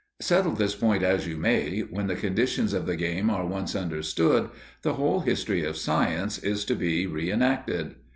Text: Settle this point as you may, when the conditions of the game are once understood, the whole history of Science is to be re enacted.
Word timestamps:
Settle 0.19 0.53
this 0.53 0.73
point 0.75 1.03
as 1.03 1.27
you 1.27 1.37
may, 1.37 1.81
when 1.81 2.07
the 2.07 2.15
conditions 2.15 2.73
of 2.73 2.87
the 2.87 2.95
game 2.95 3.29
are 3.29 3.45
once 3.45 3.75
understood, 3.75 4.49
the 4.81 4.95
whole 4.95 5.19
history 5.19 5.63
of 5.63 5.77
Science 5.77 6.39
is 6.39 6.65
to 6.65 6.73
be 6.75 7.05
re 7.05 7.31
enacted. 7.31 7.93